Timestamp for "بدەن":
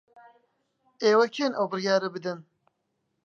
2.15-2.39